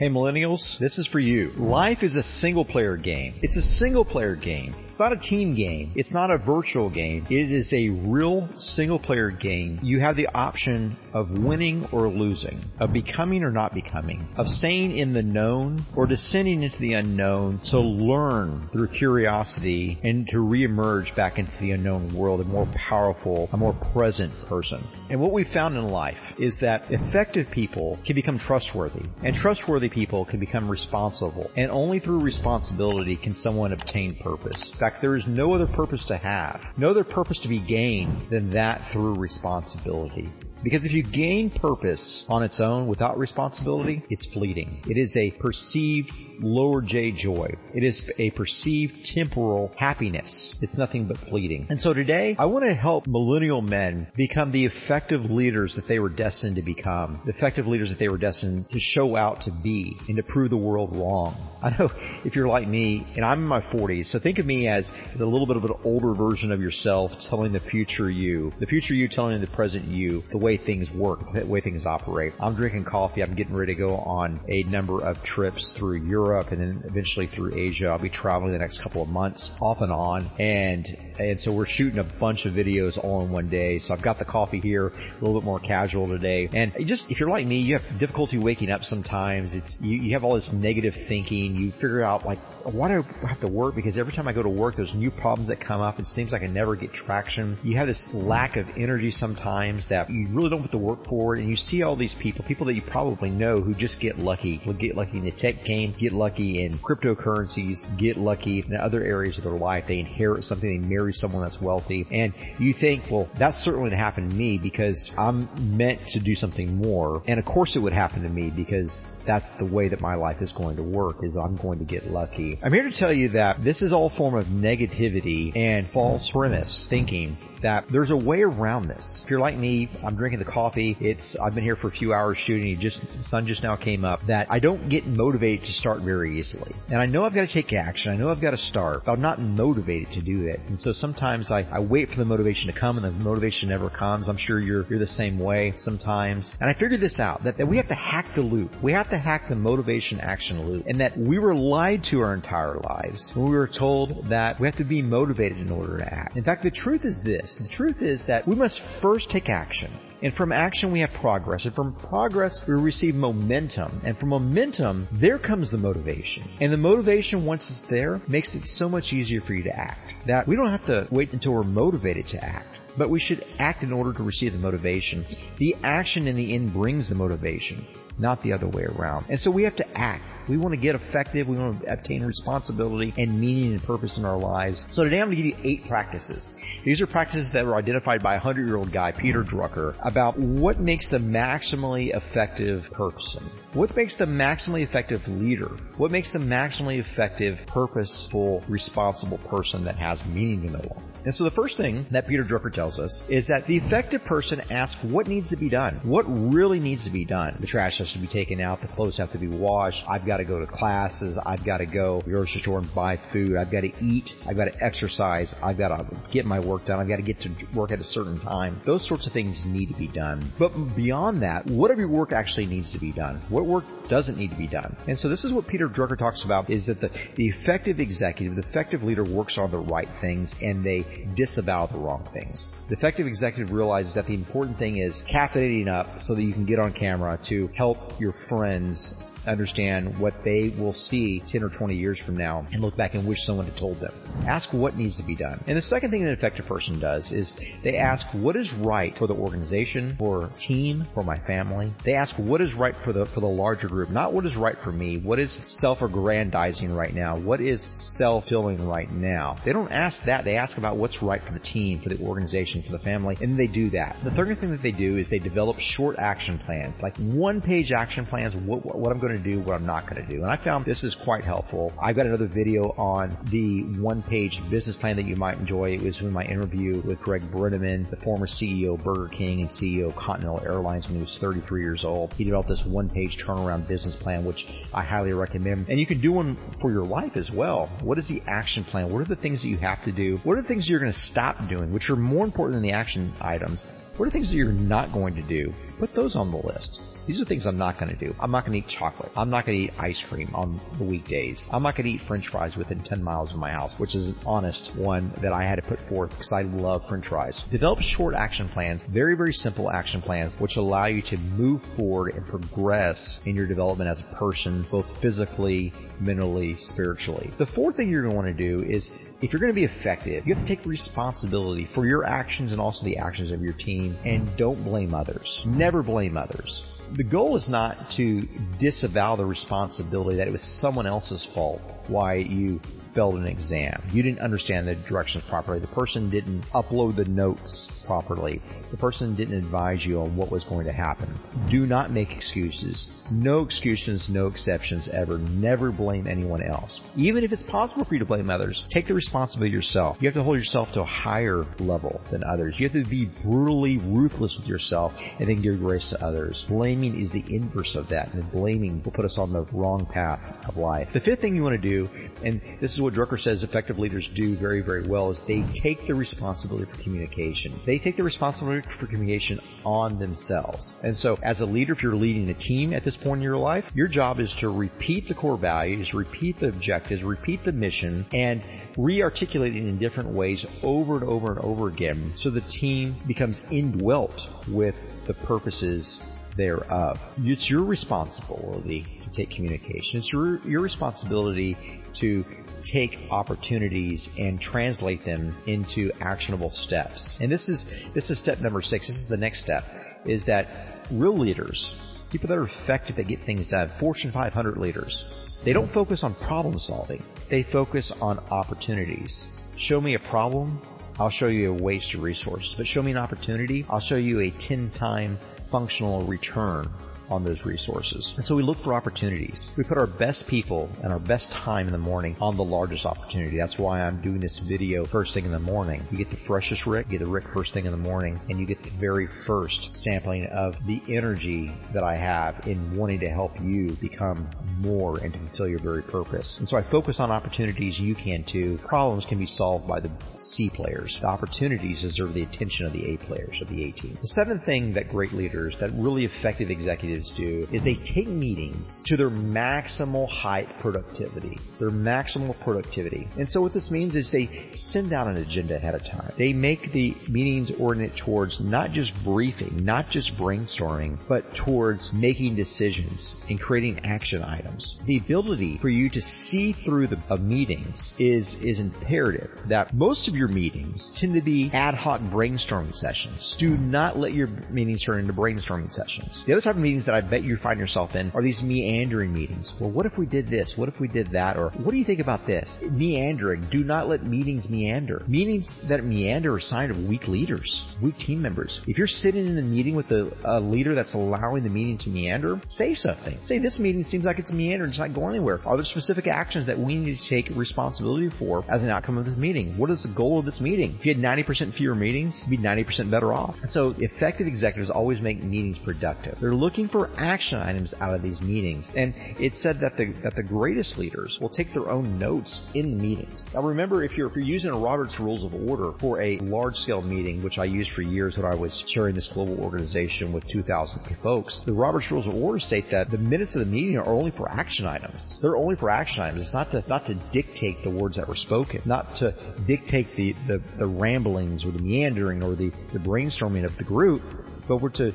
Hey 0.00 0.08
millennials, 0.08 0.78
this 0.78 0.96
is 0.96 1.06
for 1.06 1.20
you. 1.20 1.50
Life 1.58 2.02
is 2.02 2.16
a 2.16 2.22
single 2.22 2.64
player 2.64 2.96
game. 2.96 3.34
It's 3.42 3.58
a 3.58 3.60
single 3.60 4.02
player 4.02 4.34
game. 4.34 4.74
It's 4.88 4.98
not 4.98 5.12
a 5.12 5.18
team 5.18 5.54
game. 5.54 5.92
It's 5.94 6.10
not 6.10 6.30
a 6.30 6.38
virtual 6.38 6.88
game. 6.88 7.26
It 7.28 7.52
is 7.52 7.70
a 7.74 7.90
real 7.90 8.48
single 8.56 8.98
player 8.98 9.30
game. 9.30 9.78
You 9.82 10.00
have 10.00 10.16
the 10.16 10.28
option 10.28 10.96
of 11.12 11.30
winning 11.30 11.86
or 11.92 12.08
losing, 12.08 12.64
of 12.78 12.94
becoming 12.94 13.44
or 13.44 13.50
not 13.50 13.74
becoming, 13.74 14.26
of 14.38 14.46
staying 14.46 14.96
in 14.96 15.12
the 15.12 15.22
known 15.22 15.84
or 15.94 16.06
descending 16.06 16.62
into 16.62 16.78
the 16.78 16.94
unknown 16.94 17.60
to 17.66 17.78
learn 17.78 18.70
through 18.72 18.88
curiosity 18.88 19.98
and 20.02 20.26
to 20.28 20.38
reemerge 20.38 21.14
back 21.14 21.38
into 21.38 21.52
the 21.60 21.72
unknown 21.72 22.16
world 22.16 22.40
a 22.40 22.44
more 22.44 22.66
powerful, 22.74 23.50
a 23.52 23.56
more 23.58 23.74
present 23.92 24.32
person. 24.48 24.82
And 25.10 25.20
what 25.20 25.32
we 25.32 25.44
found 25.44 25.76
in 25.76 25.88
life 25.88 26.16
is 26.38 26.56
that 26.62 26.90
effective 26.90 27.50
people 27.50 27.98
can 28.06 28.14
become 28.14 28.38
trustworthy 28.38 29.04
and 29.22 29.36
trustworthy 29.36 29.89
people 29.90 30.24
can 30.24 30.40
become 30.40 30.70
responsible. 30.70 31.50
And 31.56 31.70
only 31.70 32.00
through 32.00 32.22
responsibility 32.22 33.16
can 33.16 33.34
someone 33.34 33.72
obtain 33.72 34.16
purpose. 34.22 34.70
In 34.72 34.78
fact, 34.78 34.96
there 35.00 35.16
is 35.16 35.24
no 35.26 35.54
other 35.54 35.66
purpose 35.66 36.04
to 36.06 36.16
have, 36.16 36.60
no 36.76 36.90
other 36.90 37.04
purpose 37.04 37.40
to 37.42 37.48
be 37.48 37.60
gained 37.60 38.30
than 38.30 38.50
that 38.50 38.92
through 38.92 39.18
responsibility. 39.18 40.30
Because 40.62 40.84
if 40.84 40.92
you 40.92 41.02
gain 41.02 41.50
purpose 41.50 42.24
on 42.28 42.42
its 42.42 42.60
own 42.60 42.86
without 42.86 43.18
responsibility, 43.18 44.04
it's 44.10 44.30
fleeting. 44.34 44.82
It 44.86 44.98
is 44.98 45.16
a 45.16 45.30
perceived 45.40 46.10
lower 46.40 46.82
J 46.82 47.12
joy. 47.12 47.54
It 47.74 47.84
is 47.84 48.02
a 48.18 48.30
perceived 48.30 48.92
temporal 49.14 49.72
happiness. 49.76 50.54
It's 50.60 50.76
nothing 50.76 51.06
but 51.06 51.16
fleeting. 51.28 51.66
And 51.70 51.80
so 51.80 51.92
today, 51.92 52.36
I 52.38 52.46
want 52.46 52.64
to 52.64 52.74
help 52.74 53.06
millennial 53.06 53.62
men 53.62 54.08
become 54.16 54.52
the 54.52 54.66
effective 54.66 55.24
leaders 55.30 55.76
that 55.76 55.88
they 55.88 55.98
were 55.98 56.08
destined 56.08 56.56
to 56.56 56.62
become, 56.62 57.20
the 57.24 57.32
effective 57.32 57.66
leaders 57.66 57.90
that 57.90 57.98
they 57.98 58.08
were 58.08 58.18
destined 58.18 58.68
to 58.70 58.80
show 58.80 59.16
out 59.16 59.42
to 59.42 59.52
be 59.62 59.96
and 60.08 60.16
to 60.16 60.22
prove 60.22 60.50
the 60.50 60.56
world 60.56 60.94
wrong. 60.94 61.36
I 61.62 61.70
know 61.70 61.90
if 62.24 62.34
you're 62.34 62.48
like 62.48 62.66
me, 62.66 63.06
and 63.16 63.24
I'm 63.24 63.40
in 63.40 63.48
my 63.48 63.60
40s, 63.60 64.06
so 64.06 64.18
think 64.18 64.38
of 64.38 64.46
me 64.46 64.66
as, 64.68 64.90
as 65.14 65.20
a 65.20 65.26
little 65.26 65.46
bit 65.46 65.56
of 65.56 65.64
an 65.64 65.74
older 65.84 66.14
version 66.14 66.52
of 66.52 66.60
yourself 66.60 67.12
telling 67.28 67.52
the 67.52 67.60
future 67.60 68.10
you, 68.10 68.52
the 68.60 68.66
future 68.66 68.94
you 68.94 69.08
telling 69.08 69.40
the 69.40 69.46
present 69.46 69.84
you, 69.84 70.22
the 70.30 70.38
way 70.38 70.49
way 70.50 70.56
things 70.56 70.90
work, 70.90 71.20
the 71.32 71.46
way 71.46 71.60
things 71.60 71.86
operate. 71.86 72.32
I'm 72.40 72.56
drinking 72.56 72.84
coffee. 72.84 73.22
I'm 73.22 73.36
getting 73.36 73.54
ready 73.54 73.74
to 73.74 73.78
go 73.78 73.94
on 73.94 74.40
a 74.48 74.64
number 74.64 75.00
of 75.00 75.22
trips 75.22 75.74
through 75.78 76.04
Europe 76.04 76.48
and 76.50 76.60
then 76.60 76.82
eventually 76.86 77.28
through 77.28 77.54
Asia. 77.54 77.86
I'll 77.86 78.02
be 78.02 78.10
traveling 78.10 78.52
the 78.52 78.58
next 78.58 78.82
couple 78.82 79.00
of 79.02 79.08
months 79.08 79.52
off 79.60 79.80
and 79.80 79.92
on. 79.92 80.28
And, 80.40 80.86
and 81.18 81.40
so 81.40 81.54
we're 81.54 81.66
shooting 81.66 82.00
a 82.00 82.18
bunch 82.18 82.46
of 82.46 82.54
videos 82.54 82.98
all 82.98 83.24
in 83.24 83.30
one 83.30 83.48
day. 83.48 83.78
So 83.78 83.94
I've 83.94 84.02
got 84.02 84.18
the 84.18 84.24
coffee 84.24 84.58
here, 84.58 84.88
a 84.88 85.24
little 85.24 85.40
bit 85.40 85.44
more 85.44 85.60
casual 85.60 86.08
today. 86.08 86.48
And 86.52 86.72
just, 86.84 87.06
if 87.10 87.20
you're 87.20 87.30
like 87.30 87.46
me, 87.46 87.60
you 87.60 87.78
have 87.78 88.00
difficulty 88.00 88.38
waking 88.38 88.70
up 88.70 88.82
sometimes. 88.82 89.54
It's, 89.54 89.78
you, 89.80 90.02
you 90.02 90.14
have 90.14 90.24
all 90.24 90.34
this 90.34 90.50
negative 90.52 90.94
thinking. 91.06 91.54
You 91.54 91.70
figure 91.72 92.02
out 92.02 92.24
like, 92.24 92.38
why 92.64 92.88
do 92.88 93.04
I 93.22 93.28
have 93.28 93.40
to 93.40 93.48
work? 93.48 93.76
Because 93.76 93.96
every 93.96 94.12
time 94.12 94.26
I 94.26 94.32
go 94.32 94.42
to 94.42 94.48
work, 94.48 94.74
there's 94.76 94.94
new 94.94 95.12
problems 95.12 95.48
that 95.48 95.60
come 95.60 95.80
up. 95.80 96.00
It 96.00 96.06
seems 96.06 96.32
like 96.32 96.42
I 96.42 96.46
never 96.46 96.74
get 96.74 96.92
traction. 96.92 97.56
You 97.62 97.76
have 97.76 97.86
this 97.86 98.08
lack 98.12 98.56
of 98.56 98.66
energy 98.76 99.12
sometimes 99.12 99.88
that 99.90 100.10
you 100.10 100.28
really 100.32 100.39
don't 100.48 100.62
put 100.62 100.70
the 100.70 100.78
work 100.78 101.04
forward, 101.06 101.38
and 101.38 101.48
you 101.48 101.56
see 101.56 101.82
all 101.82 101.96
these 101.96 102.14
people, 102.20 102.44
people 102.46 102.66
that 102.66 102.74
you 102.74 102.82
probably 102.82 103.30
know 103.30 103.60
who 103.60 103.74
just 103.74 104.00
get 104.00 104.18
lucky, 104.18 104.60
will 104.66 104.74
get 104.74 104.96
lucky 104.96 105.18
in 105.18 105.24
the 105.24 105.32
tech 105.32 105.56
game, 105.64 105.94
get 105.98 106.12
lucky 106.12 106.64
in 106.64 106.78
cryptocurrencies, 106.78 107.76
get 107.98 108.16
lucky 108.16 108.64
in 108.66 108.76
other 108.76 109.02
areas 109.02 109.38
of 109.38 109.44
their 109.44 109.52
life. 109.52 109.84
They 109.86 109.98
inherit 109.98 110.44
something, 110.44 110.68
they 110.68 110.86
marry 110.86 111.12
someone 111.12 111.42
that's 111.42 111.60
wealthy, 111.60 112.06
and 112.10 112.32
you 112.58 112.74
think, 112.78 113.04
well, 113.10 113.28
that's 113.38 113.58
certainly 113.58 113.90
to 113.90 113.96
happen 113.96 114.28
to 114.28 114.34
me 114.34 114.58
because 114.58 115.10
I'm 115.18 115.76
meant 115.76 116.00
to 116.08 116.20
do 116.20 116.34
something 116.34 116.76
more. 116.76 117.22
And 117.26 117.38
of 117.38 117.44
course 117.44 117.76
it 117.76 117.80
would 117.80 117.92
happen 117.92 118.22
to 118.22 118.28
me 118.28 118.50
because 118.54 119.02
that's 119.26 119.50
the 119.58 119.66
way 119.66 119.88
that 119.88 120.00
my 120.00 120.14
life 120.14 120.40
is 120.40 120.52
going 120.52 120.76
to 120.76 120.82
work 120.82 121.16
is 121.22 121.36
I'm 121.36 121.56
going 121.56 121.78
to 121.78 121.84
get 121.84 122.06
lucky. 122.06 122.58
I'm 122.62 122.72
here 122.72 122.88
to 122.88 122.96
tell 122.96 123.12
you 123.12 123.30
that 123.30 123.62
this 123.62 123.82
is 123.82 123.92
all 123.92 124.10
form 124.10 124.34
of 124.34 124.46
negativity 124.46 125.56
and 125.56 125.88
false 125.90 126.30
premise 126.32 126.86
thinking 126.88 127.36
that 127.62 127.84
there's 127.90 128.10
a 128.10 128.16
way 128.16 128.42
around 128.42 128.88
this. 128.88 129.22
If 129.24 129.30
you're 129.30 129.40
like 129.40 129.56
me, 129.56 129.90
I'm 130.04 130.16
drinking 130.16 130.38
the 130.38 130.50
coffee. 130.50 130.96
It's 131.00 131.36
I've 131.42 131.54
been 131.54 131.64
here 131.64 131.76
for 131.76 131.88
a 131.88 131.92
few 131.92 132.12
hours 132.12 132.36
shooting. 132.38 132.78
Just 132.80 133.00
the 133.00 133.22
sun 133.22 133.46
just 133.46 133.62
now 133.62 133.76
came 133.76 134.04
up. 134.04 134.20
That 134.26 134.46
I 134.50 134.58
don't 134.58 134.88
get 134.88 135.06
motivated 135.06 135.66
to 135.66 135.72
start 135.72 136.02
very 136.02 136.38
easily, 136.38 136.72
and 136.88 136.96
I 136.96 137.06
know 137.06 137.24
I've 137.24 137.34
got 137.34 137.46
to 137.46 137.52
take 137.52 137.72
action. 137.72 138.12
I 138.12 138.16
know 138.16 138.30
I've 138.30 138.40
got 138.40 138.52
to 138.52 138.58
start. 138.58 139.04
But 139.04 139.12
I'm 139.12 139.20
not 139.20 139.40
motivated 139.40 140.12
to 140.14 140.22
do 140.22 140.46
it, 140.46 140.60
and 140.68 140.78
so 140.78 140.92
sometimes 140.92 141.50
I, 141.50 141.62
I 141.62 141.80
wait 141.80 142.10
for 142.10 142.16
the 142.16 142.24
motivation 142.24 142.72
to 142.72 142.78
come, 142.78 142.96
and 142.96 143.04
the 143.04 143.10
motivation 143.10 143.68
never 143.68 143.90
comes. 143.90 144.28
I'm 144.28 144.36
sure 144.36 144.58
you're 144.58 144.86
you're 144.88 144.98
the 144.98 145.06
same 145.06 145.38
way 145.38 145.74
sometimes. 145.78 146.54
And 146.60 146.68
I 146.68 146.74
figured 146.74 147.00
this 147.00 147.20
out 147.20 147.44
that, 147.44 147.58
that 147.58 147.66
we 147.66 147.76
have 147.76 147.88
to 147.88 147.94
hack 147.94 148.26
the 148.34 148.42
loop. 148.42 148.70
We 148.82 148.92
have 148.92 149.10
to 149.10 149.18
hack 149.18 149.48
the 149.48 149.54
motivation 149.54 150.20
action 150.20 150.66
loop, 150.66 150.86
and 150.86 151.00
that 151.00 151.16
we 151.18 151.38
were 151.38 151.54
lied 151.54 152.04
to 152.10 152.20
our 152.20 152.34
entire 152.34 152.76
lives 152.76 153.32
when 153.34 153.50
we 153.50 153.56
were 153.56 153.68
told 153.68 154.28
that 154.28 154.60
we 154.60 154.66
have 154.66 154.76
to 154.76 154.84
be 154.84 155.02
motivated 155.02 155.58
in 155.58 155.70
order 155.70 155.98
to 155.98 156.14
act. 156.14 156.36
In 156.36 156.44
fact, 156.44 156.62
the 156.62 156.70
truth 156.70 157.04
is 157.04 157.22
this: 157.24 157.49
the 157.58 157.68
truth 157.68 158.02
is 158.02 158.26
that 158.26 158.46
we 158.46 158.54
must 158.54 158.80
first 159.02 159.30
take 159.30 159.48
action. 159.48 159.90
And 160.22 160.34
from 160.34 160.52
action 160.52 160.92
we 160.92 161.00
have 161.00 161.10
progress. 161.20 161.64
And 161.64 161.74
from 161.74 161.94
progress 161.94 162.62
we 162.66 162.74
receive 162.74 163.14
momentum. 163.14 164.02
And 164.04 164.16
from 164.18 164.28
momentum, 164.28 165.08
there 165.12 165.38
comes 165.38 165.70
the 165.70 165.78
motivation. 165.78 166.44
And 166.60 166.72
the 166.72 166.76
motivation, 166.76 167.46
once 167.46 167.70
it's 167.70 167.90
there, 167.90 168.20
makes 168.28 168.54
it 168.54 168.66
so 168.66 168.88
much 168.88 169.12
easier 169.12 169.40
for 169.40 169.54
you 169.54 169.62
to 169.64 169.74
act. 169.76 170.12
That 170.26 170.46
we 170.46 170.56
don't 170.56 170.70
have 170.70 170.86
to 170.86 171.08
wait 171.10 171.32
until 171.32 171.54
we're 171.54 171.62
motivated 171.62 172.26
to 172.28 172.44
act. 172.44 172.68
But 172.98 173.08
we 173.08 173.20
should 173.20 173.44
act 173.58 173.82
in 173.82 173.92
order 173.92 174.12
to 174.12 174.22
receive 174.22 174.52
the 174.52 174.58
motivation. 174.58 175.24
The 175.58 175.76
action 175.82 176.26
in 176.26 176.36
the 176.36 176.54
end 176.54 176.72
brings 176.72 177.08
the 177.08 177.14
motivation 177.14 177.86
not 178.20 178.42
the 178.42 178.52
other 178.52 178.68
way 178.68 178.84
around. 178.84 179.26
And 179.28 179.38
so 179.38 179.50
we 179.50 179.64
have 179.64 179.76
to 179.76 179.98
act. 179.98 180.24
We 180.48 180.56
want 180.56 180.74
to 180.74 180.80
get 180.80 180.96
effective. 180.96 181.46
We 181.46 181.56
want 181.56 181.82
to 181.82 181.92
obtain 181.92 182.24
responsibility 182.24 183.14
and 183.16 183.40
meaning 183.40 183.72
and 183.72 183.82
purpose 183.82 184.18
in 184.18 184.24
our 184.24 184.38
lives. 184.38 184.84
So 184.90 185.04
today 185.04 185.20
I'm 185.20 185.28
going 185.28 185.36
to 185.36 185.42
give 185.42 185.58
you 185.58 185.70
eight 185.70 185.86
practices. 185.86 186.50
These 186.84 187.00
are 187.00 187.06
practices 187.06 187.52
that 187.52 187.64
were 187.64 187.76
identified 187.76 188.22
by 188.22 188.34
a 188.34 188.40
hundred 188.40 188.66
year 188.66 188.76
old 188.76 188.92
guy, 188.92 189.12
Peter 189.12 189.44
Drucker, 189.44 189.94
about 190.04 190.38
what 190.38 190.80
makes 190.80 191.08
the 191.08 191.18
maximally 191.18 192.14
effective 192.16 192.84
person. 192.92 193.48
What 193.74 193.94
makes 193.94 194.16
the 194.16 194.24
maximally 194.24 194.82
effective 194.82 195.20
leader? 195.28 195.70
What 195.96 196.10
makes 196.10 196.32
the 196.32 196.40
maximally 196.40 196.98
effective, 196.98 197.58
purposeful, 197.68 198.64
responsible 198.68 199.38
person 199.48 199.84
that 199.84 199.96
has 199.96 200.20
meaning 200.26 200.64
in 200.64 200.72
their 200.72 200.82
life? 200.82 201.04
And 201.24 201.34
so 201.34 201.44
the 201.44 201.50
first 201.50 201.76
thing 201.76 202.06
that 202.10 202.26
Peter 202.26 202.42
Drucker 202.42 202.72
tells 202.72 202.98
us 202.98 203.22
is 203.28 203.46
that 203.48 203.66
the 203.66 203.76
effective 203.76 204.24
person 204.24 204.60
asks 204.70 205.04
what 205.04 205.28
needs 205.28 205.50
to 205.50 205.56
be 205.56 205.68
done. 205.68 206.00
What 206.02 206.22
really 206.22 206.80
needs 206.80 207.04
to 207.04 207.10
be 207.10 207.26
done? 207.26 207.58
The 207.60 207.66
trash 207.66 208.00
to 208.14 208.18
be 208.18 208.26
taken 208.26 208.60
out. 208.60 208.80
The 208.80 208.88
clothes 208.88 209.16
have 209.18 209.32
to 209.32 209.38
be 209.38 209.48
washed. 209.48 210.04
I've 210.08 210.26
got 210.26 210.38
to 210.38 210.44
go 210.44 210.58
to 210.58 210.66
classes. 210.66 211.38
I've 211.44 211.64
got 211.64 211.78
to 211.78 211.86
go 211.86 212.20
to 212.20 212.24
the 212.24 212.30
grocery 212.30 212.60
store 212.60 212.78
and 212.78 212.94
buy 212.94 213.18
food. 213.32 213.56
I've 213.56 213.70
got 213.70 213.80
to 213.80 213.92
eat. 214.04 214.30
I've 214.46 214.56
got 214.56 214.66
to 214.66 214.82
exercise. 214.82 215.54
I've 215.62 215.78
got 215.78 215.88
to 215.88 216.06
get 216.32 216.44
my 216.46 216.60
work 216.60 216.86
done. 216.86 217.00
I've 217.00 217.08
got 217.08 217.16
to 217.16 217.22
get 217.22 217.40
to 217.40 217.50
work 217.74 217.90
at 217.92 217.98
a 217.98 218.04
certain 218.04 218.40
time. 218.40 218.80
Those 218.86 219.06
sorts 219.06 219.26
of 219.26 219.32
things 219.32 219.64
need 219.66 219.86
to 219.86 219.96
be 219.96 220.08
done. 220.08 220.52
But 220.58 220.72
beyond 220.96 221.42
that, 221.42 221.66
what 221.66 221.90
of 221.90 221.98
your 221.98 222.08
work 222.08 222.32
actually 222.32 222.66
needs 222.66 222.92
to 222.92 222.98
be 222.98 223.12
done? 223.12 223.40
What 223.48 223.66
work 223.66 223.84
doesn't 224.08 224.36
need 224.36 224.50
to 224.50 224.56
be 224.56 224.68
done? 224.68 224.96
And 225.06 225.18
so 225.18 225.28
this 225.28 225.44
is 225.44 225.52
what 225.52 225.66
Peter 225.66 225.88
Drucker 225.88 226.18
talks 226.18 226.44
about 226.44 226.70
is 226.70 226.86
that 226.86 227.00
the, 227.00 227.10
the 227.36 227.48
effective 227.48 228.00
executive, 228.00 228.56
the 228.56 228.68
effective 228.68 229.02
leader 229.02 229.24
works 229.24 229.58
on 229.58 229.70
the 229.70 229.78
right 229.78 230.08
things 230.20 230.54
and 230.62 230.84
they 230.84 231.26
disavow 231.36 231.86
the 231.86 231.98
wrong 231.98 232.28
things. 232.32 232.68
The 232.88 232.96
effective 232.96 233.26
executive 233.26 233.72
realizes 233.72 234.14
that 234.14 234.26
the 234.26 234.34
important 234.34 234.78
thing 234.78 234.98
is 234.98 235.22
caffeinating 235.32 235.88
up 235.88 236.20
so 236.20 236.34
that 236.34 236.42
you 236.42 236.52
can 236.52 236.66
get 236.66 236.78
on 236.78 236.92
camera 236.92 237.38
to 237.48 237.68
help 237.76 237.98
your 238.18 238.32
friends 238.32 239.12
understand 239.46 240.18
what 240.18 240.34
they 240.44 240.74
will 240.78 240.92
see 240.92 241.42
10 241.48 241.62
or 241.62 241.70
20 241.70 241.94
years 241.94 242.18
from 242.18 242.36
now 242.36 242.66
and 242.72 242.80
look 242.80 242.96
back 242.96 243.14
and 243.14 243.26
wish 243.26 243.38
someone 243.40 243.66
had 243.66 243.78
told 243.78 244.00
them. 244.00 244.12
Ask 244.46 244.72
what 244.72 244.96
needs 244.96 245.16
to 245.16 245.22
be 245.22 245.36
done. 245.36 245.62
And 245.66 245.76
the 245.76 245.82
second 245.82 246.10
thing 246.10 246.22
an 246.22 246.28
effective 246.28 246.66
person 246.66 247.00
does 247.00 247.32
is 247.32 247.56
they 247.82 247.96
ask 247.96 248.26
what 248.32 248.56
is 248.56 248.72
right 248.74 249.16
for 249.16 249.26
the 249.26 249.34
organization, 249.34 250.16
for 250.18 250.50
team, 250.58 251.06
for 251.14 251.22
my 251.22 251.38
family. 251.46 251.92
They 252.04 252.14
ask 252.14 252.36
what 252.38 252.60
is 252.60 252.74
right 252.74 252.94
for 253.04 253.12
the 253.12 253.26
for 253.34 253.40
the 253.40 253.46
larger 253.46 253.88
group, 253.88 254.10
not 254.10 254.32
what 254.32 254.46
is 254.46 254.56
right 254.56 254.76
for 254.82 254.92
me. 254.92 255.18
What 255.18 255.38
is 255.38 255.56
self-aggrandizing 255.80 256.94
right 256.94 257.14
now? 257.14 257.38
What 257.38 257.60
is 257.60 257.84
self-filling 258.18 258.86
right 258.86 259.10
now? 259.10 259.56
They 259.64 259.72
don't 259.72 259.92
ask 259.92 260.24
that. 260.26 260.44
They 260.44 260.56
ask 260.56 260.78
about 260.78 260.96
what's 260.96 261.22
right 261.22 261.42
for 261.46 261.52
the 261.52 261.60
team, 261.60 262.00
for 262.02 262.08
the 262.08 262.20
organization, 262.22 262.82
for 262.82 262.92
the 262.92 262.98
family, 262.98 263.36
and 263.40 263.58
they 263.58 263.66
do 263.66 263.90
that. 263.90 264.16
The 264.24 264.30
third 264.30 264.58
thing 264.58 264.70
that 264.70 264.82
they 264.82 264.92
do 264.92 265.18
is 265.18 265.30
they 265.30 265.38
develop 265.38 265.78
short 265.78 266.16
action 266.18 266.58
plans, 266.58 266.96
like 267.02 267.16
one-page 267.18 267.92
action 267.92 268.26
plans. 268.26 268.54
What, 268.54 268.84
what 268.84 269.12
I'm 269.12 269.20
going 269.20 269.29
to 269.36 269.50
do, 269.50 269.60
what 269.60 269.74
I'm 269.74 269.86
not 269.86 270.08
going 270.08 270.24
to 270.24 270.28
do. 270.28 270.42
And 270.42 270.50
I 270.50 270.62
found 270.62 270.84
this 270.84 271.04
is 271.04 271.16
quite 271.24 271.44
helpful. 271.44 271.92
I've 272.00 272.16
got 272.16 272.26
another 272.26 272.46
video 272.46 272.90
on 272.96 273.36
the 273.50 273.82
one 274.00 274.22
page 274.22 274.60
business 274.70 274.96
plan 274.96 275.16
that 275.16 275.26
you 275.26 275.36
might 275.36 275.58
enjoy. 275.58 275.90
It 275.90 276.02
was 276.02 276.20
in 276.20 276.32
my 276.32 276.44
interview 276.44 277.02
with 277.06 277.18
Greg 277.20 277.42
Brenneman, 277.52 278.10
the 278.10 278.16
former 278.16 278.46
CEO 278.46 278.98
of 278.98 279.04
Burger 279.04 279.28
King 279.28 279.60
and 279.60 279.70
CEO 279.70 280.08
of 280.08 280.16
Continental 280.16 280.60
Airlines 280.60 281.06
when 281.06 281.16
he 281.16 281.20
was 281.20 281.36
33 281.40 281.82
years 281.82 282.04
old. 282.04 282.32
He 282.34 282.44
developed 282.44 282.68
this 282.68 282.84
one 282.86 283.08
page 283.08 283.38
turnaround 283.44 283.88
business 283.88 284.16
plan, 284.16 284.44
which 284.44 284.66
I 284.92 285.02
highly 285.02 285.32
recommend. 285.32 285.88
And 285.88 285.98
you 285.98 286.06
can 286.06 286.20
do 286.20 286.32
one 286.32 286.56
for 286.80 286.90
your 286.90 287.04
life 287.04 287.36
as 287.36 287.50
well. 287.50 287.90
What 288.02 288.18
is 288.18 288.28
the 288.28 288.42
action 288.46 288.84
plan? 288.84 289.12
What 289.12 289.20
are 289.20 289.26
the 289.26 289.36
things 289.36 289.62
that 289.62 289.68
you 289.68 289.78
have 289.78 290.04
to 290.04 290.12
do? 290.12 290.38
What 290.44 290.58
are 290.58 290.62
the 290.62 290.68
things 290.68 290.88
you're 290.88 291.00
going 291.00 291.12
to 291.12 291.18
stop 291.18 291.56
doing, 291.68 291.92
which 291.92 292.10
are 292.10 292.16
more 292.16 292.44
important 292.44 292.76
than 292.76 292.82
the 292.82 292.92
action 292.92 293.32
items? 293.40 293.84
What 294.20 294.28
are 294.28 294.32
things 294.32 294.50
that 294.50 294.56
you're 294.56 294.70
not 294.70 295.14
going 295.14 295.34
to 295.36 295.42
do? 295.42 295.72
Put 295.98 296.14
those 296.14 296.36
on 296.36 296.50
the 296.50 296.58
list. 296.58 297.00
These 297.26 297.40
are 297.40 297.46
things 297.46 297.66
I'm 297.66 297.78
not 297.78 297.98
going 297.98 298.14
to 298.14 298.18
do. 298.18 298.34
I'm 298.38 298.50
not 298.50 298.66
going 298.66 298.72
to 298.72 298.86
eat 298.86 298.90
chocolate. 298.90 299.32
I'm 299.34 299.48
not 299.48 299.64
going 299.64 299.78
to 299.78 299.84
eat 299.84 299.98
ice 299.98 300.22
cream 300.28 300.50
on 300.54 300.78
the 300.98 301.04
weekdays. 301.04 301.64
I'm 301.70 301.82
not 301.82 301.96
going 301.96 302.04
to 302.04 302.12
eat 302.12 302.20
french 302.28 302.48
fries 302.48 302.76
within 302.76 303.02
10 303.02 303.22
miles 303.22 303.50
of 303.50 303.56
my 303.56 303.70
house, 303.70 303.94
which 303.96 304.14
is 304.14 304.28
an 304.28 304.36
honest 304.44 304.92
one 304.94 305.32
that 305.40 305.54
I 305.54 305.62
had 305.62 305.76
to 305.76 305.82
put 305.82 306.00
forth 306.10 306.30
because 306.30 306.52
I 306.52 306.62
love 306.62 307.02
french 307.08 307.28
fries. 307.28 307.64
Develop 307.70 308.00
short 308.00 308.34
action 308.34 308.68
plans, 308.68 309.02
very, 309.10 309.34
very 309.36 309.54
simple 309.54 309.90
action 309.90 310.20
plans, 310.20 310.54
which 310.58 310.76
allow 310.76 311.06
you 311.06 311.22
to 311.22 311.38
move 311.38 311.80
forward 311.96 312.34
and 312.34 312.46
progress 312.46 313.40
in 313.46 313.56
your 313.56 313.66
development 313.66 314.10
as 314.10 314.20
a 314.20 314.34
person, 314.36 314.86
both 314.90 315.06
physically, 315.22 315.94
mentally, 316.20 316.74
spiritually. 316.76 317.50
The 317.58 317.66
fourth 317.74 317.96
thing 317.96 318.10
you're 318.10 318.22
going 318.22 318.34
to 318.34 318.36
want 318.36 318.54
to 318.54 318.76
do 318.76 318.84
is 318.84 319.08
if 319.40 319.52
you're 319.52 319.60
going 319.60 319.72
to 319.72 319.74
be 319.74 319.84
effective, 319.84 320.46
you 320.46 320.54
have 320.54 320.66
to 320.66 320.76
take 320.76 320.84
responsibility 320.84 321.88
for 321.94 322.04
your 322.04 322.26
actions 322.26 322.72
and 322.72 322.80
also 322.80 323.04
the 323.04 323.16
actions 323.16 323.50
of 323.52 323.62
your 323.62 323.72
team 323.72 324.09
and 324.24 324.56
don't 324.56 324.82
blame 324.84 325.14
others. 325.14 325.62
Never 325.66 326.02
blame 326.02 326.36
others. 326.36 326.82
The 327.16 327.24
goal 327.24 327.56
is 327.56 327.68
not 327.68 328.12
to 328.16 328.46
disavow 328.78 329.36
the 329.36 329.44
responsibility 329.44 330.36
that 330.36 330.46
it 330.46 330.52
was 330.52 330.62
someone 330.80 331.06
else's 331.06 331.46
fault 331.54 331.80
why 332.06 332.34
you 332.36 332.80
failed 333.14 333.34
an 333.34 333.46
exam. 333.46 334.02
You 334.12 334.22
didn't 334.22 334.40
understand 334.40 334.86
the 334.86 334.94
directions 334.94 335.44
properly. 335.48 335.80
The 335.80 335.86
person 335.88 336.30
didn't 336.30 336.62
upload 336.74 337.16
the 337.16 337.24
notes 337.24 337.88
properly. 338.06 338.62
The 338.90 338.96
person 338.96 339.36
didn't 339.36 339.54
advise 339.54 340.04
you 340.04 340.20
on 340.20 340.36
what 340.36 340.50
was 340.50 340.64
going 340.64 340.86
to 340.86 340.92
happen. 340.92 341.38
Do 341.70 341.86
not 341.86 342.10
make 342.10 342.30
excuses. 342.30 343.08
No 343.30 343.62
excuses, 343.62 344.28
no 344.28 344.46
exceptions 344.46 345.08
ever. 345.12 345.38
Never 345.38 345.92
blame 345.92 346.26
anyone 346.26 346.62
else. 346.62 347.00
Even 347.16 347.44
if 347.44 347.52
it's 347.52 347.62
possible 347.62 348.04
for 348.04 348.14
you 348.14 348.20
to 348.20 348.26
blame 348.26 348.50
others, 348.50 348.84
take 348.92 349.06
the 349.06 349.14
responsibility 349.14 349.72
yourself. 349.72 350.16
You 350.20 350.28
have 350.28 350.34
to 350.34 350.42
hold 350.42 350.58
yourself 350.58 350.88
to 350.94 351.02
a 351.02 351.04
higher 351.04 351.64
level 351.78 352.20
than 352.30 352.42
others. 352.44 352.76
You 352.78 352.88
have 352.88 353.04
to 353.04 353.08
be 353.08 353.26
brutally 353.44 353.98
ruthless 353.98 354.56
with 354.58 354.68
yourself 354.68 355.12
and 355.38 355.48
then 355.48 355.62
give 355.62 355.78
grace 355.78 356.10
to 356.10 356.24
others. 356.24 356.64
Blaming 356.68 357.20
is 357.20 357.30
the 357.30 357.44
inverse 357.48 357.96
of 357.96 358.08
that, 358.08 358.32
and 358.34 358.50
blaming 358.50 359.02
will 359.04 359.12
put 359.12 359.24
us 359.24 359.36
on 359.38 359.52
the 359.52 359.64
wrong 359.72 360.06
path 360.06 360.40
of 360.68 360.76
life. 360.76 361.08
The 361.12 361.20
fifth 361.20 361.40
thing 361.40 361.54
you 361.54 361.62
want 361.62 361.80
to 361.80 361.88
do, 361.88 362.08
and 362.44 362.60
this 362.80 362.92
is 362.92 363.00
what 363.00 363.09
Drucker 363.10 363.38
says 363.38 363.62
effective 363.62 363.98
leaders 363.98 364.28
do 364.34 364.56
very, 364.56 364.80
very 364.80 365.06
well, 365.06 365.30
is 365.30 365.40
they 365.46 365.64
take 365.82 366.06
the 366.06 366.14
responsibility 366.14 366.90
for 366.90 367.02
communication. 367.02 367.80
They 367.86 367.98
take 367.98 368.16
the 368.16 368.22
responsibility 368.22 368.86
for 368.98 369.06
communication 369.06 369.60
on 369.84 370.18
themselves. 370.18 370.92
And 371.02 371.16
so, 371.16 371.38
as 371.42 371.60
a 371.60 371.64
leader, 371.64 371.92
if 371.92 372.02
you're 372.02 372.16
leading 372.16 372.48
a 372.48 372.54
team 372.54 372.92
at 372.92 373.04
this 373.04 373.16
point 373.16 373.38
in 373.38 373.42
your 373.42 373.58
life, 373.58 373.84
your 373.94 374.08
job 374.08 374.40
is 374.40 374.54
to 374.60 374.68
repeat 374.68 375.28
the 375.28 375.34
core 375.34 375.58
values, 375.58 376.14
repeat 376.14 376.60
the 376.60 376.68
objectives, 376.68 377.22
repeat 377.22 377.64
the 377.64 377.72
mission, 377.72 378.26
and 378.32 378.62
re-articulate 378.96 379.74
it 379.74 379.86
in 379.86 379.98
different 379.98 380.30
ways 380.30 380.66
over 380.82 381.16
and 381.16 381.24
over 381.24 381.52
and 381.52 381.60
over 381.60 381.88
again 381.88 382.32
so 382.36 382.50
the 382.50 382.60
team 382.80 383.16
becomes 383.26 383.60
indwelt 383.70 384.38
with 384.68 384.94
the 385.26 385.34
purposes 385.34 386.18
thereof. 386.56 387.16
It's 387.38 387.70
your 387.70 387.84
responsibility 387.84 389.06
to 389.24 389.30
take 389.32 389.54
communication. 389.54 390.20
It's 390.20 390.32
your, 390.32 390.58
your 390.66 390.80
responsibility 390.80 391.76
to 392.20 392.44
take 392.92 393.16
opportunities 393.30 394.28
and 394.38 394.60
translate 394.60 395.24
them 395.24 395.56
into 395.66 396.10
actionable 396.20 396.70
steps. 396.70 397.38
And 397.40 397.50
this 397.50 397.68
is 397.68 397.84
this 398.14 398.30
is 398.30 398.38
step 398.38 398.58
number 398.58 398.82
six. 398.82 399.06
This 399.06 399.16
is 399.16 399.28
the 399.28 399.36
next 399.36 399.60
step. 399.60 399.84
Is 400.24 400.46
that 400.46 400.66
real 401.12 401.38
leaders, 401.38 401.94
people 402.30 402.48
that 402.48 402.58
are 402.58 402.66
effective 402.66 403.18
at 403.18 403.28
get 403.28 403.44
things 403.44 403.68
done, 403.68 403.90
Fortune 404.00 404.32
500 404.32 404.76
leaders, 404.76 405.24
they 405.64 405.72
don't 405.72 405.92
focus 405.92 406.24
on 406.24 406.34
problem 406.34 406.78
solving. 406.78 407.22
They 407.50 407.62
focus 407.64 408.12
on 408.20 408.38
opportunities. 408.38 409.44
Show 409.76 410.00
me 410.00 410.14
a 410.14 410.18
problem, 410.18 410.80
I'll 411.20 411.28
show 411.28 411.48
you 411.48 411.70
a 411.70 411.74
waste 411.74 412.14
of 412.14 412.22
resources. 412.22 412.74
But 412.78 412.86
show 412.86 413.02
me 413.02 413.10
an 413.10 413.18
opportunity, 413.18 413.84
I'll 413.90 414.00
show 414.00 414.16
you 414.16 414.40
a 414.40 414.50
10 414.50 414.90
time 414.92 415.38
functional 415.70 416.24
return 416.26 416.88
on 417.30 417.44
those 417.44 417.64
resources. 417.64 418.34
And 418.36 418.44
so 418.44 418.54
we 418.56 418.62
look 418.62 418.78
for 418.82 418.92
opportunities. 418.92 419.70
We 419.76 419.84
put 419.84 419.98
our 419.98 420.06
best 420.06 420.46
people 420.48 420.90
and 421.02 421.12
our 421.12 421.20
best 421.20 421.48
time 421.50 421.86
in 421.86 421.92
the 421.92 421.98
morning 421.98 422.36
on 422.40 422.56
the 422.56 422.64
largest 422.64 423.06
opportunity. 423.06 423.56
That's 423.56 423.78
why 423.78 424.00
I'm 424.02 424.20
doing 424.20 424.40
this 424.40 424.60
video 424.68 425.06
first 425.06 425.32
thing 425.32 425.44
in 425.44 425.52
the 425.52 425.58
morning. 425.60 426.02
You 426.10 426.18
get 426.18 426.30
the 426.30 426.44
freshest 426.46 426.86
Rick, 426.86 427.06
you 427.06 427.18
get 427.18 427.24
the 427.24 427.30
Rick 427.30 427.44
first 427.54 427.72
thing 427.72 427.86
in 427.86 427.92
the 427.92 427.96
morning, 427.96 428.40
and 428.48 428.58
you 428.58 428.66
get 428.66 428.82
the 428.82 428.90
very 428.98 429.28
first 429.46 429.92
sampling 429.92 430.46
of 430.46 430.74
the 430.86 431.00
energy 431.08 431.72
that 431.94 432.02
I 432.02 432.16
have 432.16 432.66
in 432.66 432.96
wanting 432.96 433.20
to 433.20 433.28
help 433.28 433.52
you 433.62 433.96
become 434.00 434.50
more 434.78 435.18
and 435.18 435.32
to 435.32 435.38
fulfill 435.38 435.68
your 435.68 435.82
very 435.82 436.02
purpose. 436.02 436.56
And 436.58 436.68
so 436.68 436.76
I 436.76 436.90
focus 436.90 437.20
on 437.20 437.30
opportunities 437.30 437.98
you 437.98 438.14
can 438.14 438.44
too. 438.44 438.78
Problems 438.86 439.24
can 439.28 439.38
be 439.38 439.46
solved 439.46 439.86
by 439.86 440.00
the 440.00 440.10
C 440.36 440.70
players. 440.74 441.16
The 441.20 441.28
opportunities 441.28 442.02
deserve 442.02 442.34
the 442.34 442.42
attention 442.42 442.86
of 442.86 442.92
the 442.92 443.14
A 443.14 443.18
players 443.18 443.56
of 443.60 443.68
the 443.68 443.84
A 443.84 443.92
team. 443.92 444.18
The 444.20 444.28
seventh 444.28 444.64
thing 444.64 444.94
that 444.94 445.08
great 445.08 445.32
leaders, 445.32 445.76
that 445.80 445.90
really 445.92 446.24
effective 446.24 446.70
executives 446.70 447.19
do 447.36 447.66
is 447.72 447.84
they 447.84 447.98
take 448.14 448.28
meetings 448.28 449.00
to 449.06 449.16
their 449.16 449.30
maximal 449.30 450.28
height 450.28 450.68
productivity. 450.80 451.58
Their 451.78 451.90
maximal 451.90 452.58
productivity. 452.62 453.28
And 453.36 453.48
so 453.48 453.60
what 453.60 453.72
this 453.72 453.90
means 453.90 454.14
is 454.14 454.30
they 454.30 454.70
send 454.74 455.12
out 455.12 455.26
an 455.26 455.36
agenda 455.36 455.76
ahead 455.76 455.94
of 455.94 456.02
time. 456.02 456.32
They 456.38 456.52
make 456.52 456.92
the 456.92 457.14
meetings 457.28 457.70
oriented 457.78 458.18
towards 458.18 458.60
not 458.60 458.90
just 458.90 459.12
briefing, 459.24 459.84
not 459.84 460.08
just 460.10 460.36
brainstorming, 460.36 461.18
but 461.28 461.44
towards 461.64 462.12
making 462.12 462.56
decisions 462.56 463.34
and 463.48 463.60
creating 463.60 464.00
action 464.04 464.42
items. 464.42 464.98
The 465.06 465.18
ability 465.18 465.78
for 465.80 465.88
you 465.88 466.10
to 466.10 466.20
see 466.20 466.72
through 466.72 467.08
the 467.08 467.38
meetings 467.38 468.14
is, 468.18 468.56
is 468.62 468.80
imperative. 468.80 469.50
That 469.68 469.94
most 469.94 470.28
of 470.28 470.34
your 470.34 470.48
meetings 470.48 471.10
tend 471.16 471.34
to 471.34 471.42
be 471.42 471.70
ad 471.72 471.94
hoc 471.94 472.20
brainstorming 472.20 472.94
sessions. 472.94 473.56
Do 473.58 473.76
not 473.76 474.18
let 474.18 474.32
your 474.32 474.46
meetings 474.70 475.04
turn 475.04 475.20
into 475.20 475.32
brainstorming 475.32 475.90
sessions. 475.90 476.42
The 476.46 476.52
other 476.52 476.62
type 476.62 476.76
of 476.76 476.82
meetings 476.82 477.06
that 477.10 477.24
I 477.24 477.28
bet 477.28 477.42
you 477.42 477.56
find 477.56 477.80
yourself 477.80 478.14
in 478.14 478.30
are 478.34 478.42
these 478.42 478.62
meandering 478.62 479.32
meetings. 479.32 479.74
Well, 479.80 479.90
what 479.90 480.06
if 480.06 480.16
we 480.16 480.26
did 480.26 480.48
this? 480.48 480.74
What 480.76 480.88
if 480.88 481.00
we 481.00 481.08
did 481.08 481.32
that? 481.32 481.56
Or 481.56 481.70
what 481.70 481.90
do 481.90 481.96
you 481.96 482.04
think 482.04 482.20
about 482.20 482.46
this? 482.46 482.78
Meandering. 482.82 483.68
Do 483.70 483.82
not 483.82 484.08
let 484.08 484.24
meetings 484.24 484.68
meander. 484.68 485.24
Meetings 485.26 485.80
that 485.88 486.04
meander 486.04 486.54
are 486.54 486.58
a 486.58 486.62
sign 486.62 486.90
of 486.90 486.96
weak 487.08 487.26
leaders, 487.26 487.84
weak 488.00 488.16
team 488.16 488.40
members. 488.40 488.80
If 488.86 488.96
you're 488.96 489.08
sitting 489.08 489.46
in 489.46 489.58
a 489.58 489.62
meeting 489.62 489.96
with 489.96 490.06
a, 490.12 490.30
a 490.44 490.60
leader 490.60 490.94
that's 490.94 491.14
allowing 491.14 491.64
the 491.64 491.68
meeting 491.68 491.98
to 491.98 492.10
meander, 492.10 492.60
say 492.64 492.94
something. 492.94 493.38
Say 493.42 493.58
this 493.58 493.80
meeting 493.80 494.04
seems 494.04 494.24
like 494.24 494.38
it's 494.38 494.52
meandering, 494.52 494.90
it's 494.90 495.00
not 495.00 495.12
going 495.12 495.34
anywhere. 495.34 495.60
Are 495.66 495.76
there 495.76 495.84
specific 495.84 496.28
actions 496.28 496.68
that 496.68 496.78
we 496.78 496.94
need 496.96 497.18
to 497.18 497.28
take 497.28 497.50
responsibility 497.56 498.30
for 498.38 498.64
as 498.70 498.84
an 498.84 498.90
outcome 498.90 499.18
of 499.18 499.24
this 499.24 499.36
meeting? 499.36 499.76
What 499.76 499.90
is 499.90 500.04
the 500.04 500.14
goal 500.14 500.38
of 500.38 500.44
this 500.44 500.60
meeting? 500.60 500.96
If 501.00 501.06
you 501.06 501.14
had 501.14 501.22
90% 501.22 501.74
fewer 501.74 501.96
meetings, 501.96 502.40
you'd 502.46 502.50
be 502.50 502.58
90% 502.58 503.10
better 503.10 503.32
off. 503.32 503.56
So 503.66 503.94
effective 503.98 504.46
executives 504.46 504.90
always 504.90 505.20
make 505.20 505.42
meetings 505.42 505.78
productive. 505.78 506.38
They're 506.40 506.54
looking 506.54 506.88
for 506.88 506.99
action 507.16 507.58
items 507.58 507.94
out 508.00 508.14
of 508.14 508.22
these 508.22 508.40
meetings. 508.40 508.90
And 508.94 509.14
it 509.16 509.56
said 509.56 509.80
that 509.80 509.96
the 509.96 510.12
that 510.22 510.34
the 510.34 510.42
greatest 510.42 510.98
leaders 510.98 511.38
will 511.40 511.48
take 511.48 511.72
their 511.72 511.88
own 511.88 512.18
notes 512.18 512.62
in 512.74 512.96
the 512.96 513.02
meetings. 513.02 513.44
Now 513.54 513.62
remember, 513.62 514.02
if 514.04 514.12
you're 514.12 514.28
if 514.28 514.36
you're 514.36 514.44
using 514.44 514.70
a 514.70 514.78
Robert's 514.78 515.18
Rules 515.20 515.44
of 515.44 515.54
Order 515.54 515.92
for 516.00 516.20
a 516.20 516.38
large 516.38 516.74
scale 516.76 517.02
meeting, 517.02 517.42
which 517.42 517.58
I 517.58 517.64
used 517.64 517.92
for 517.92 518.02
years 518.02 518.36
when 518.36 518.46
I 518.46 518.54
was 518.54 518.84
chairing 518.88 519.14
this 519.14 519.30
global 519.32 519.60
organization 519.60 520.32
with 520.32 520.46
2,000 520.48 521.16
folks, 521.22 521.60
the 521.66 521.72
Robert's 521.72 522.10
Rules 522.10 522.26
of 522.26 522.34
Order 522.34 522.58
state 522.58 522.86
that 522.90 523.10
the 523.10 523.18
minutes 523.18 523.54
of 523.54 523.60
the 523.60 523.70
meeting 523.70 523.96
are 523.96 524.06
only 524.06 524.30
for 524.30 524.50
action 524.50 524.86
items. 524.86 525.38
They're 525.42 525.56
only 525.56 525.76
for 525.76 525.90
action 525.90 526.22
items. 526.22 526.42
It's 526.42 526.54
not 526.54 526.70
to 526.72 526.84
not 526.88 527.06
to 527.06 527.14
dictate 527.32 527.82
the 527.82 527.90
words 527.90 528.16
that 528.16 528.28
were 528.28 528.36
spoken, 528.36 528.82
not 528.84 529.16
to 529.16 529.34
dictate 529.66 530.08
the 530.16 530.34
the, 530.46 530.62
the 530.78 530.86
ramblings 530.86 531.64
or 531.64 531.72
the 531.72 531.80
meandering 531.80 532.42
or 532.42 532.54
the, 532.54 532.70
the 532.92 532.98
brainstorming 532.98 533.64
of 533.64 533.76
the 533.76 533.84
group, 533.84 534.22
but 534.68 534.80
we're 534.80 534.90
to 534.90 535.12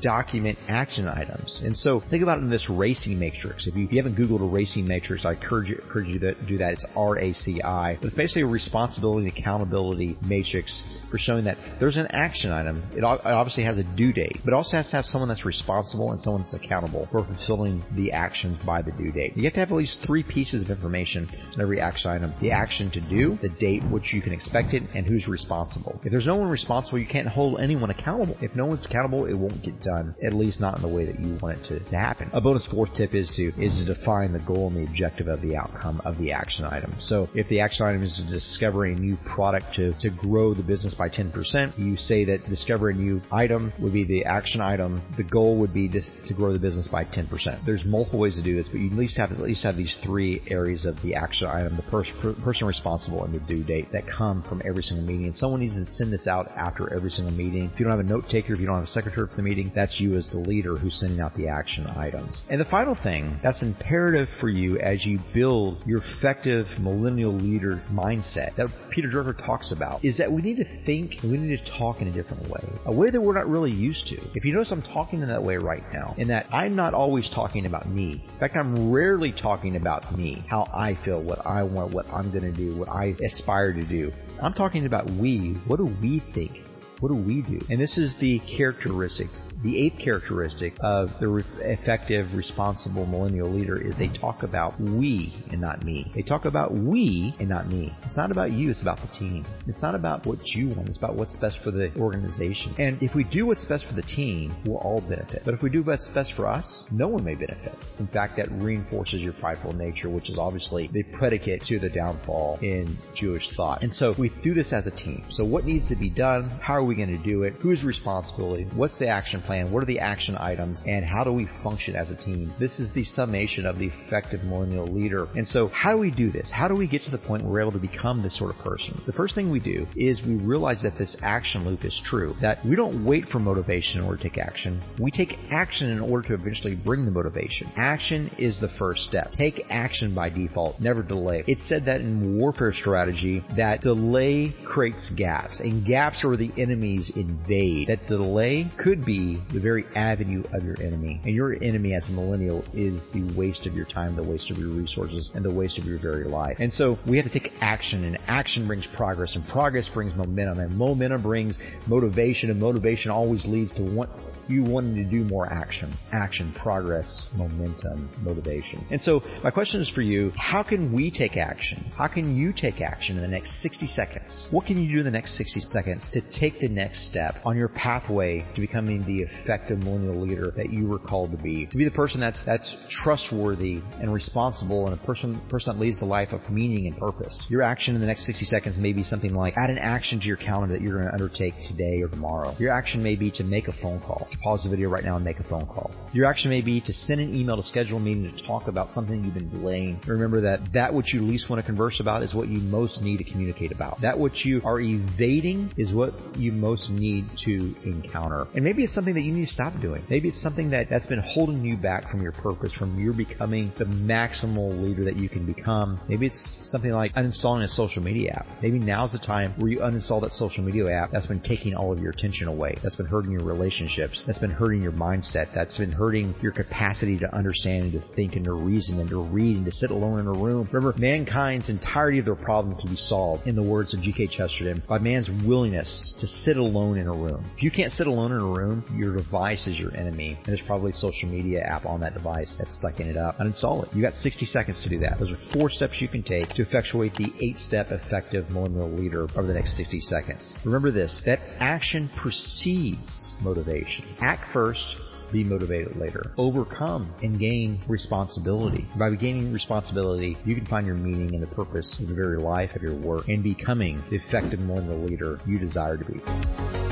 document 0.00 0.58
action 0.68 1.08
items. 1.08 1.60
And 1.64 1.76
so 1.76 2.00
think 2.10 2.22
about 2.22 2.38
it 2.38 2.42
in 2.42 2.50
this 2.50 2.68
RACI 2.68 3.16
matrix. 3.16 3.66
If 3.66 3.76
you, 3.76 3.84
if 3.84 3.92
you 3.92 4.02
haven't 4.02 4.16
Googled 4.16 4.40
a 4.40 4.50
RACI 4.50 4.84
matrix, 4.84 5.24
I 5.24 5.32
encourage 5.32 5.68
you, 5.68 5.76
encourage 5.76 6.08
you 6.08 6.18
to 6.20 6.34
do 6.46 6.58
that. 6.58 6.72
It's 6.74 6.86
RACI. 6.96 7.98
But 8.00 8.06
it's 8.06 8.14
basically 8.14 8.42
a 8.42 8.46
responsibility 8.46 9.28
and 9.28 9.38
accountability 9.38 10.16
matrix 10.22 10.82
for 11.10 11.18
showing 11.18 11.44
that 11.44 11.58
there's 11.80 11.96
an 11.96 12.06
action 12.10 12.50
item. 12.50 12.82
It 12.96 13.04
obviously 13.04 13.64
has 13.64 13.78
a 13.78 13.84
due 13.84 14.12
date, 14.12 14.38
but 14.44 14.54
also 14.54 14.76
has 14.76 14.90
to 14.90 14.96
have 14.96 15.04
someone 15.04 15.28
that's 15.28 15.44
responsible 15.44 16.12
and 16.12 16.20
someone 16.20 16.42
that's 16.42 16.54
accountable 16.54 17.08
for 17.10 17.24
fulfilling 17.24 17.82
the 17.96 18.12
actions 18.12 18.58
by 18.64 18.82
the 18.82 18.92
due 18.92 19.12
date. 19.12 19.36
You 19.36 19.44
have 19.44 19.54
to 19.54 19.60
have 19.60 19.70
at 19.70 19.76
least 19.76 19.98
three 20.06 20.22
pieces 20.22 20.62
of 20.62 20.70
information 20.70 21.28
in 21.54 21.60
every 21.60 21.80
action 21.80 22.10
item. 22.10 22.34
The 22.40 22.50
action 22.50 22.90
to 22.92 23.00
do, 23.00 23.38
the 23.42 23.48
date 23.48 23.82
which 23.90 24.12
you 24.12 24.22
can 24.22 24.32
expect 24.32 24.74
it, 24.74 24.82
and 24.94 25.06
who's 25.06 25.28
responsible. 25.28 26.00
If 26.04 26.10
there's 26.10 26.26
no 26.26 26.36
one 26.36 26.48
responsible, 26.48 26.98
you 26.98 27.06
can't 27.06 27.28
hold 27.28 27.60
anyone 27.60 27.90
accountable. 27.90 28.36
If 28.40 28.54
no 28.54 28.66
one's 28.66 28.84
accountable, 28.86 29.26
it 29.26 29.34
won't 29.34 29.62
get 29.62 29.73
get 29.74 29.82
done, 29.82 30.14
at 30.24 30.32
least 30.32 30.60
not 30.60 30.76
in 30.76 30.82
the 30.82 30.88
way 30.88 31.06
that 31.06 31.20
you 31.20 31.38
want 31.40 31.58
it 31.58 31.64
to, 31.68 31.90
to 31.90 31.96
happen. 31.96 32.30
A 32.32 32.40
bonus 32.40 32.66
fourth 32.66 32.94
tip 32.94 33.14
is 33.14 33.30
to 33.36 33.52
is 33.62 33.78
to 33.78 33.94
define 33.94 34.32
the 34.32 34.38
goal 34.40 34.68
and 34.68 34.76
the 34.76 34.84
objective 34.84 35.28
of 35.28 35.40
the 35.40 35.56
outcome 35.56 36.00
of 36.04 36.18
the 36.18 36.32
action 36.32 36.64
item. 36.64 36.94
So 37.00 37.28
if 37.34 37.48
the 37.48 37.60
action 37.60 37.86
item 37.86 38.02
is 38.02 38.16
to 38.16 38.30
discover 38.30 38.84
a 38.84 38.94
new 38.94 39.16
product 39.24 39.74
to, 39.76 39.94
to 40.00 40.10
grow 40.10 40.54
the 40.54 40.62
business 40.62 40.94
by 40.94 41.08
10%, 41.08 41.78
you 41.78 41.96
say 41.96 42.24
that 42.26 42.48
discover 42.48 42.90
a 42.90 42.94
new 42.94 43.20
item 43.30 43.72
would 43.80 43.92
be 43.92 44.04
the 44.04 44.24
action 44.24 44.60
item. 44.60 45.02
The 45.16 45.24
goal 45.24 45.58
would 45.58 45.72
be 45.72 45.88
to, 45.88 46.00
to 46.28 46.34
grow 46.34 46.52
the 46.52 46.58
business 46.58 46.88
by 46.88 47.04
10%. 47.04 47.64
There's 47.64 47.84
multiple 47.84 48.20
ways 48.20 48.36
to 48.36 48.42
do 48.42 48.54
this, 48.54 48.68
but 48.68 48.80
you 48.80 48.90
at 48.90 48.96
least 48.96 49.16
have 49.16 49.32
at 49.32 49.40
least 49.40 49.64
have 49.64 49.76
these 49.76 49.98
three 50.02 50.42
areas 50.48 50.84
of 50.84 51.00
the 51.02 51.14
action 51.14 51.48
item, 51.48 51.76
the 51.76 51.82
pers- 51.82 52.10
per- 52.20 52.34
person 52.34 52.66
responsible 52.66 53.24
and 53.24 53.34
the 53.34 53.40
due 53.40 53.64
date 53.64 53.92
that 53.92 54.06
come 54.06 54.42
from 54.42 54.62
every 54.64 54.82
single 54.82 55.04
meeting. 55.06 55.26
And 55.26 55.34
someone 55.34 55.60
needs 55.60 55.74
to 55.74 55.84
send 55.84 56.12
this 56.12 56.26
out 56.26 56.48
after 56.56 56.92
every 56.94 57.10
single 57.10 57.32
meeting. 57.32 57.70
If 57.72 57.80
you 57.80 57.84
don't 57.84 57.96
have 57.96 58.04
a 58.04 58.08
note 58.08 58.28
taker, 58.28 58.52
if 58.52 58.60
you 58.60 58.66
don't 58.66 58.76
have 58.76 58.84
a 58.84 58.88
secretary 58.88 59.26
for 59.26 59.36
the 59.36 59.42
meeting, 59.42 59.63
that's 59.74 60.00
you 60.00 60.16
as 60.16 60.30
the 60.30 60.38
leader 60.38 60.76
who's 60.76 60.98
sending 60.98 61.20
out 61.20 61.36
the 61.36 61.48
action 61.48 61.86
items. 61.86 62.42
And 62.50 62.60
the 62.60 62.64
final 62.64 62.94
thing 62.94 63.38
that's 63.42 63.62
imperative 63.62 64.28
for 64.40 64.48
you 64.48 64.78
as 64.78 65.04
you 65.04 65.20
build 65.32 65.82
your 65.86 66.02
effective 66.02 66.66
millennial 66.78 67.32
leader 67.32 67.82
mindset 67.90 68.56
that 68.56 68.68
Peter 68.90 69.08
Drucker 69.08 69.36
talks 69.44 69.72
about 69.72 70.04
is 70.04 70.18
that 70.18 70.30
we 70.30 70.42
need 70.42 70.56
to 70.56 70.84
think 70.84 71.22
and 71.22 71.30
we 71.30 71.38
need 71.38 71.64
to 71.64 71.72
talk 71.78 72.00
in 72.00 72.08
a 72.08 72.12
different 72.12 72.48
way, 72.48 72.64
a 72.86 72.92
way 72.92 73.10
that 73.10 73.20
we're 73.20 73.34
not 73.34 73.48
really 73.48 73.72
used 73.72 74.06
to. 74.08 74.20
If 74.34 74.44
you 74.44 74.52
notice, 74.52 74.72
I'm 74.72 74.82
talking 74.82 75.20
in 75.22 75.28
that 75.28 75.42
way 75.42 75.56
right 75.56 75.84
now, 75.92 76.14
in 76.18 76.28
that 76.28 76.46
I'm 76.52 76.76
not 76.76 76.94
always 76.94 77.30
talking 77.30 77.66
about 77.66 77.88
me. 77.88 78.24
In 78.32 78.38
fact, 78.38 78.56
I'm 78.56 78.90
rarely 78.90 79.32
talking 79.32 79.76
about 79.76 80.16
me, 80.16 80.44
how 80.48 80.68
I 80.72 80.96
feel, 81.04 81.22
what 81.22 81.46
I 81.46 81.62
want, 81.62 81.92
what 81.92 82.06
I'm 82.06 82.30
going 82.30 82.44
to 82.44 82.52
do, 82.52 82.76
what 82.76 82.88
I 82.88 83.14
aspire 83.24 83.72
to 83.72 83.86
do. 83.86 84.12
I'm 84.40 84.54
talking 84.54 84.86
about 84.86 85.08
we. 85.10 85.54
What 85.66 85.78
do 85.78 85.86
we 85.86 86.22
think? 86.34 86.62
What 87.00 87.08
do 87.08 87.16
we 87.16 87.42
do? 87.42 87.60
And 87.70 87.80
this 87.80 87.98
is 87.98 88.16
the 88.18 88.38
characteristic 88.56 89.28
the 89.64 89.80
eighth 89.80 89.98
characteristic 89.98 90.74
of 90.80 91.08
the 91.20 91.26
re- 91.26 91.44
effective, 91.60 92.34
responsible 92.34 93.06
millennial 93.06 93.50
leader 93.50 93.80
is 93.80 93.96
they 93.96 94.08
talk 94.08 94.42
about 94.42 94.78
we 94.78 95.34
and 95.50 95.60
not 95.60 95.82
me. 95.82 96.12
They 96.14 96.20
talk 96.20 96.44
about 96.44 96.74
we 96.74 97.34
and 97.40 97.48
not 97.48 97.68
me. 97.68 97.96
It's 98.04 98.16
not 98.16 98.30
about 98.30 98.52
you, 98.52 98.70
it's 98.70 98.82
about 98.82 98.98
the 99.00 99.08
team. 99.18 99.46
It's 99.66 99.80
not 99.80 99.94
about 99.94 100.26
what 100.26 100.46
you 100.48 100.68
want, 100.68 100.88
it's 100.88 100.98
about 100.98 101.16
what's 101.16 101.34
best 101.36 101.60
for 101.64 101.70
the 101.70 101.90
organization. 101.96 102.74
And 102.78 103.02
if 103.02 103.14
we 103.14 103.24
do 103.24 103.46
what's 103.46 103.64
best 103.64 103.86
for 103.86 103.94
the 103.94 104.02
team, 104.02 104.54
we'll 104.66 104.76
all 104.76 105.00
benefit. 105.00 105.42
But 105.46 105.54
if 105.54 105.62
we 105.62 105.70
do 105.70 105.82
what's 105.82 106.08
best 106.08 106.34
for 106.34 106.46
us, 106.46 106.86
no 106.92 107.08
one 107.08 107.24
may 107.24 107.34
benefit. 107.34 107.74
In 107.98 108.06
fact, 108.08 108.36
that 108.36 108.52
reinforces 108.52 109.22
your 109.22 109.32
prideful 109.32 109.72
nature, 109.72 110.10
which 110.10 110.28
is 110.28 110.36
obviously 110.36 110.90
the 110.92 111.04
predicate 111.04 111.62
to 111.68 111.78
the 111.78 111.88
downfall 111.88 112.58
in 112.60 112.98
Jewish 113.14 113.48
thought. 113.56 113.82
And 113.82 113.94
so 113.94 114.14
we 114.18 114.30
do 114.42 114.52
this 114.52 114.74
as 114.74 114.86
a 114.86 114.90
team. 114.90 115.24
So 115.30 115.42
what 115.42 115.64
needs 115.64 115.88
to 115.88 115.96
be 115.96 116.10
done? 116.10 116.50
How 116.50 116.74
are 116.74 116.84
we 116.84 116.94
going 116.94 117.16
to 117.16 117.22
do 117.22 117.44
it? 117.44 117.54
Who's 117.62 117.82
responsibility? 117.82 118.66
What's 118.74 118.98
the 118.98 119.08
action 119.08 119.40
plan? 119.40 119.53
Plan? 119.54 119.72
What 119.72 119.82
are 119.82 119.86
the 119.86 120.00
action 120.00 120.36
items? 120.38 120.82
And 120.86 121.04
how 121.04 121.24
do 121.24 121.32
we 121.32 121.48
function 121.62 121.94
as 121.96 122.10
a 122.10 122.16
team? 122.16 122.52
This 122.58 122.80
is 122.80 122.92
the 122.92 123.04
summation 123.04 123.66
of 123.66 123.78
the 123.78 123.86
effective 123.86 124.42
millennial 124.42 124.86
leader. 124.86 125.28
And 125.34 125.46
so 125.46 125.68
how 125.68 125.92
do 125.92 125.98
we 125.98 126.10
do 126.10 126.30
this? 126.30 126.50
How 126.52 126.68
do 126.68 126.74
we 126.74 126.88
get 126.88 127.02
to 127.02 127.10
the 127.10 127.18
point 127.18 127.44
where 127.44 127.52
we're 127.52 127.60
able 127.60 127.72
to 127.72 127.78
become 127.78 128.22
this 128.22 128.36
sort 128.36 128.54
of 128.54 128.60
person? 128.62 129.00
The 129.06 129.12
first 129.12 129.34
thing 129.34 129.50
we 129.50 129.60
do 129.60 129.86
is 129.96 130.22
we 130.22 130.34
realize 130.34 130.82
that 130.82 130.98
this 130.98 131.16
action 131.22 131.64
loop 131.64 131.84
is 131.84 132.00
true, 132.04 132.34
that 132.40 132.64
we 132.64 132.76
don't 132.76 133.04
wait 133.04 133.28
for 133.28 133.38
motivation 133.38 134.00
in 134.00 134.06
order 134.06 134.18
to 134.18 134.28
take 134.28 134.38
action. 134.38 134.82
We 134.98 135.10
take 135.10 135.36
action 135.50 135.88
in 135.90 136.00
order 136.00 136.28
to 136.28 136.34
eventually 136.34 136.74
bring 136.74 137.04
the 137.04 137.10
motivation. 137.10 137.70
Action 137.76 138.30
is 138.38 138.60
the 138.60 138.70
first 138.78 139.02
step. 139.02 139.30
Take 139.32 139.66
action 139.70 140.14
by 140.14 140.30
default, 140.30 140.80
never 140.80 141.02
delay. 141.02 141.44
It's 141.46 141.66
said 141.68 141.84
that 141.86 142.00
in 142.00 142.38
warfare 142.38 142.72
strategy 142.72 143.44
that 143.56 143.82
delay 143.82 144.54
creates 144.64 145.10
gaps, 145.10 145.60
and 145.60 145.86
gaps 145.86 146.24
are 146.24 146.28
where 146.28 146.36
the 146.36 146.52
enemies 146.58 147.12
invade. 147.14 147.88
That 147.88 148.06
delay 148.06 148.70
could 148.82 149.04
be 149.04 149.40
the 149.52 149.60
very 149.60 149.84
avenue 149.94 150.42
of 150.52 150.64
your 150.64 150.80
enemy. 150.80 151.20
And 151.24 151.34
your 151.34 151.54
enemy 151.62 151.94
as 151.94 152.08
a 152.08 152.12
millennial 152.12 152.64
is 152.72 153.06
the 153.12 153.34
waste 153.36 153.66
of 153.66 153.74
your 153.74 153.86
time, 153.86 154.16
the 154.16 154.22
waste 154.22 154.50
of 154.50 154.58
your 154.58 154.70
resources, 154.70 155.30
and 155.34 155.44
the 155.44 155.52
waste 155.52 155.78
of 155.78 155.84
your 155.84 155.98
very 155.98 156.24
life. 156.24 156.56
And 156.58 156.72
so 156.72 156.98
we 157.08 157.16
have 157.18 157.30
to 157.30 157.38
take 157.38 157.52
action, 157.60 158.04
and 158.04 158.18
action 158.26 158.66
brings 158.66 158.86
progress, 158.86 159.36
and 159.36 159.46
progress 159.46 159.88
brings 159.88 160.14
momentum, 160.14 160.58
and 160.58 160.76
momentum 160.76 161.22
brings 161.22 161.58
motivation, 161.86 162.50
and 162.50 162.60
motivation 162.60 163.10
always 163.10 163.44
leads 163.44 163.74
to 163.74 163.82
want 163.82 164.10
you 164.48 164.62
wanting 164.62 164.96
to 164.96 165.04
do 165.04 165.24
more 165.24 165.50
action. 165.50 165.94
Action, 166.12 166.52
progress, 166.52 167.28
momentum, 167.34 168.10
motivation. 168.22 168.84
And 168.90 169.00
so 169.00 169.22
my 169.42 169.50
question 169.50 169.80
is 169.80 169.88
for 169.88 170.02
you, 170.02 170.32
how 170.36 170.62
can 170.62 170.92
we 170.92 171.10
take 171.10 171.36
action? 171.36 171.90
How 171.96 172.08
can 172.08 172.36
you 172.36 172.52
take 172.52 172.80
action 172.80 173.16
in 173.16 173.22
the 173.22 173.28
next 173.28 173.62
60 173.62 173.86
seconds? 173.86 174.48
What 174.50 174.66
can 174.66 174.76
you 174.76 174.92
do 174.92 174.98
in 174.98 175.04
the 175.04 175.10
next 175.10 175.36
60 175.36 175.60
seconds 175.60 176.08
to 176.12 176.20
take 176.20 176.58
the 176.58 176.68
next 176.68 177.06
step 177.06 177.36
on 177.44 177.56
your 177.56 177.68
pathway 177.68 178.44
to 178.54 178.60
becoming 178.60 179.04
the 179.04 179.26
effective 179.42 179.78
millennial 179.78 180.20
leader 180.20 180.50
that 180.56 180.72
you 180.72 180.86
were 180.86 180.98
called 180.98 181.32
to 181.32 181.38
be? 181.38 181.66
To 181.66 181.76
be 181.76 181.84
the 181.84 181.90
person 181.90 182.20
that's 182.20 182.42
that's 182.44 182.76
trustworthy 182.90 183.80
and 184.00 184.12
responsible 184.12 184.86
and 184.86 184.98
a 184.98 185.04
person 185.04 185.40
person 185.48 185.74
that 185.74 185.80
leads 185.80 186.00
a 186.02 186.06
life 186.06 186.32
of 186.32 186.48
meaning 186.50 186.86
and 186.86 186.96
purpose. 186.96 187.46
Your 187.48 187.62
action 187.62 187.94
in 187.94 188.00
the 188.00 188.06
next 188.06 188.26
60 188.26 188.44
seconds 188.44 188.76
may 188.76 188.92
be 188.92 189.04
something 189.04 189.34
like 189.34 189.54
add 189.56 189.70
an 189.70 189.78
action 189.78 190.20
to 190.20 190.26
your 190.26 190.36
calendar 190.36 190.74
that 190.74 190.82
you're 190.82 190.98
going 190.98 191.06
to 191.06 191.12
undertake 191.12 191.54
today 191.64 192.02
or 192.02 192.08
tomorrow. 192.08 192.54
Your 192.58 192.72
action 192.72 193.02
may 193.02 193.16
be 193.16 193.30
to 193.32 193.44
make 193.44 193.68
a 193.68 193.72
phone 193.72 194.00
call 194.00 194.28
pause 194.42 194.64
the 194.64 194.70
video 194.70 194.88
right 194.88 195.04
now 195.04 195.16
and 195.16 195.24
make 195.24 195.40
a 195.40 195.44
phone 195.44 195.66
call. 195.66 195.90
Your 196.12 196.26
action 196.26 196.50
may 196.50 196.60
be 196.60 196.80
to 196.82 196.92
send 196.92 197.20
an 197.20 197.34
email 197.34 197.56
to 197.56 197.62
schedule 197.62 197.96
a 197.96 198.00
meeting 198.00 198.30
to 198.30 198.46
talk 198.46 198.68
about 198.68 198.90
something 198.90 199.24
you've 199.24 199.34
been 199.34 199.50
delaying. 199.50 200.00
Remember 200.06 200.42
that 200.42 200.72
that 200.74 200.92
which 200.92 201.14
you 201.14 201.22
least 201.22 201.48
want 201.48 201.60
to 201.60 201.66
converse 201.66 201.98
about 202.00 202.22
is 202.22 202.34
what 202.34 202.48
you 202.48 202.60
most 202.60 203.02
need 203.02 203.18
to 203.18 203.24
communicate 203.24 203.72
about. 203.72 204.00
That 204.02 204.18
which 204.18 204.44
you 204.44 204.60
are 204.64 204.80
evading 204.80 205.72
is 205.76 205.92
what 205.92 206.14
you 206.36 206.52
most 206.52 206.90
need 206.90 207.26
to 207.44 207.74
encounter. 207.84 208.46
And 208.54 208.64
maybe 208.64 208.84
it's 208.84 208.94
something 208.94 209.13
that 209.14 209.22
you 209.22 209.32
need 209.32 209.46
to 209.46 209.52
stop 209.52 209.80
doing. 209.80 210.04
Maybe 210.08 210.28
it's 210.28 210.40
something 210.40 210.70
that, 210.70 210.88
that's 210.90 211.06
been 211.06 211.20
holding 211.20 211.64
you 211.64 211.76
back 211.76 212.10
from 212.10 212.22
your 212.22 212.32
purpose, 212.32 212.72
from 212.72 212.98
your 212.98 213.12
becoming 213.12 213.72
the 213.78 213.84
maximal 213.84 214.82
leader 214.82 215.04
that 215.04 215.16
you 215.16 215.28
can 215.28 215.46
become. 215.46 216.00
Maybe 216.08 216.26
it's 216.26 216.56
something 216.62 216.90
like 216.90 217.14
uninstalling 217.14 217.64
a 217.64 217.68
social 217.68 218.02
media 218.02 218.32
app. 218.32 218.46
Maybe 218.62 218.78
now's 218.78 219.12
the 219.12 219.18
time 219.18 219.54
where 219.58 219.70
you 219.70 219.78
uninstall 219.78 220.20
that 220.22 220.32
social 220.32 220.64
media 220.64 220.90
app 220.90 221.12
that's 221.12 221.26
been 221.26 221.40
taking 221.40 221.74
all 221.74 221.92
of 221.92 221.98
your 221.98 222.10
attention 222.10 222.48
away. 222.48 222.76
That's 222.82 222.96
been 222.96 223.06
hurting 223.06 223.32
your 223.32 223.44
relationships. 223.44 224.24
That's 224.26 224.38
been 224.38 224.50
hurting 224.50 224.82
your 224.82 224.92
mindset. 224.92 225.54
That's 225.54 225.78
been 225.78 225.92
hurting 225.92 226.34
your 226.42 226.52
capacity 226.52 227.18
to 227.18 227.34
understand 227.34 227.84
and 227.84 227.92
to 227.92 228.14
think 228.14 228.34
and 228.34 228.44
to 228.44 228.52
reason 228.52 229.00
and 229.00 229.08
to 229.10 229.22
read 229.22 229.56
and 229.56 229.64
to 229.66 229.72
sit 229.72 229.90
alone 229.90 230.20
in 230.20 230.26
a 230.26 230.32
room. 230.32 230.68
Remember, 230.72 230.98
mankind's 230.98 231.68
entirety 231.68 232.18
of 232.18 232.24
their 232.24 232.34
problem 232.34 232.76
can 232.76 232.90
be 232.90 232.96
solved, 232.96 233.46
in 233.46 233.54
the 233.54 233.62
words 233.62 233.94
of 233.94 234.00
G.K. 234.00 234.28
Chesterton, 234.28 234.82
by 234.88 234.98
man's 234.98 235.30
willingness 235.46 236.14
to 236.20 236.26
sit 236.26 236.56
alone 236.56 236.98
in 236.98 237.06
a 237.06 237.12
room. 237.12 237.44
If 237.56 237.62
you 237.62 237.70
can't 237.70 237.92
sit 237.92 238.06
alone 238.06 238.32
in 238.32 238.40
a 238.40 238.46
room, 238.46 238.84
your 239.04 239.16
device 239.16 239.66
is 239.66 239.78
your 239.78 239.94
enemy. 239.96 240.36
And 240.36 240.46
there's 240.46 240.66
probably 240.66 240.92
a 240.92 240.94
social 240.94 241.28
media 241.28 241.60
app 241.60 241.84
on 241.86 242.00
that 242.00 242.14
device 242.14 242.54
that's 242.58 242.80
sucking 242.80 243.06
it 243.06 243.16
up. 243.16 243.38
Uninstall 243.38 243.84
it. 243.86 243.94
You 243.94 244.02
got 244.02 244.14
60 244.14 244.46
seconds 244.46 244.82
to 244.82 244.88
do 244.88 244.98
that. 245.00 245.18
Those 245.18 245.32
are 245.32 245.38
four 245.52 245.70
steps 245.70 246.00
you 246.00 246.08
can 246.08 246.22
take 246.22 246.48
to 246.50 246.62
effectuate 246.62 247.14
the 247.14 247.32
eight 247.40 247.58
step 247.58 247.90
effective 247.90 248.50
millennial 248.50 248.90
leader 248.90 249.24
over 249.36 249.46
the 249.46 249.54
next 249.54 249.76
60 249.76 250.00
seconds. 250.00 250.54
Remember 250.64 250.90
this, 250.90 251.22
that 251.26 251.40
action 251.58 252.10
precedes 252.16 253.34
motivation. 253.42 254.04
Act 254.20 254.52
first, 254.52 254.96
be 255.32 255.44
motivated 255.44 255.96
later. 255.96 256.32
Overcome 256.38 257.12
and 257.22 257.38
gain 257.38 257.80
responsibility. 257.88 258.86
By 258.98 259.10
gaining 259.16 259.52
responsibility, 259.52 260.38
you 260.44 260.54
can 260.54 260.66
find 260.66 260.86
your 260.86 260.96
meaning 260.96 261.34
and 261.34 261.42
the 261.42 261.54
purpose 261.54 261.98
of 262.00 262.08
the 262.08 262.14
very 262.14 262.38
life 262.38 262.74
of 262.74 262.82
your 262.82 262.94
work 262.94 263.28
and 263.28 263.42
becoming 263.42 264.02
the 264.10 264.16
effective 264.16 264.60
millennial 264.60 265.04
leader 265.04 265.40
you 265.46 265.58
desire 265.58 265.96
to 265.96 266.04
be. 266.04 266.83